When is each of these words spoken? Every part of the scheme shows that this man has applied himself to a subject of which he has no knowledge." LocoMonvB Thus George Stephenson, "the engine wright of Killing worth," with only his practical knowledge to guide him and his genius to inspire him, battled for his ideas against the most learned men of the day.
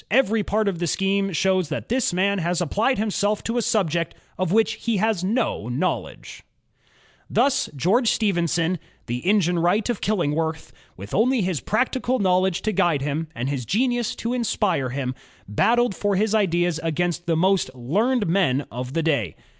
Every 0.25 0.41
part 0.41 0.67
of 0.67 0.79
the 0.79 0.87
scheme 0.87 1.31
shows 1.31 1.69
that 1.69 1.87
this 1.87 2.11
man 2.11 2.39
has 2.39 2.59
applied 2.59 2.97
himself 2.97 3.43
to 3.43 3.59
a 3.59 3.61
subject 3.61 4.15
of 4.35 4.51
which 4.51 4.83
he 4.83 4.97
has 4.97 5.23
no 5.23 5.69
knowledge." 5.69 6.41
LocoMonvB 6.41 7.03
Thus 7.29 7.69
George 7.75 8.07
Stephenson, 8.09 8.79
"the 9.05 9.17
engine 9.19 9.59
wright 9.59 9.91
of 9.91 10.01
Killing 10.01 10.33
worth," 10.33 10.73
with 10.97 11.13
only 11.13 11.41
his 11.43 11.61
practical 11.61 12.17
knowledge 12.17 12.63
to 12.63 12.71
guide 12.71 13.03
him 13.03 13.27
and 13.35 13.47
his 13.47 13.63
genius 13.63 14.15
to 14.15 14.33
inspire 14.33 14.89
him, 14.89 15.13
battled 15.47 15.93
for 15.95 16.15
his 16.15 16.33
ideas 16.33 16.79
against 16.81 17.27
the 17.27 17.37
most 17.37 17.69
learned 17.75 18.25
men 18.27 18.65
of 18.71 18.93
the 18.93 19.03
day. 19.03 19.35